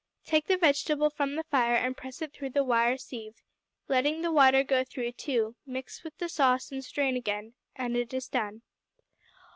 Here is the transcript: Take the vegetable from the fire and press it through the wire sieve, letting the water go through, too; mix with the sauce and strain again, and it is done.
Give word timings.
Take 0.25 0.47
the 0.47 0.57
vegetable 0.57 1.11
from 1.11 1.35
the 1.35 1.43
fire 1.43 1.75
and 1.75 1.95
press 1.95 2.23
it 2.23 2.33
through 2.33 2.49
the 2.49 2.63
wire 2.63 2.97
sieve, 2.97 3.35
letting 3.87 4.21
the 4.23 4.31
water 4.31 4.63
go 4.63 4.83
through, 4.83 5.11
too; 5.11 5.55
mix 5.63 6.03
with 6.03 6.17
the 6.17 6.27
sauce 6.27 6.71
and 6.71 6.83
strain 6.83 7.15
again, 7.15 7.53
and 7.75 7.95
it 7.95 8.11
is 8.11 8.27
done. 8.27 8.63